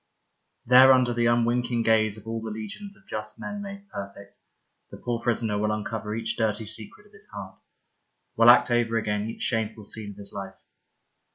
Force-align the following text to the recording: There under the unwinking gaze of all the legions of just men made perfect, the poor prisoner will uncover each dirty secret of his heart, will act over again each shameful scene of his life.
There 0.65 0.91
under 0.93 1.13
the 1.13 1.27
unwinking 1.27 1.83
gaze 1.83 2.17
of 2.17 2.25
all 2.27 2.41
the 2.41 2.49
legions 2.49 2.97
of 2.97 3.05
just 3.07 3.39
men 3.39 3.61
made 3.61 3.87
perfect, 3.89 4.35
the 4.89 4.97
poor 4.97 5.19
prisoner 5.21 5.59
will 5.59 5.71
uncover 5.71 6.15
each 6.15 6.37
dirty 6.37 6.65
secret 6.65 7.05
of 7.05 7.13
his 7.13 7.27
heart, 7.29 7.59
will 8.35 8.49
act 8.49 8.71
over 8.71 8.97
again 8.97 9.29
each 9.29 9.43
shameful 9.43 9.83
scene 9.85 10.09
of 10.09 10.17
his 10.17 10.33
life. 10.33 10.59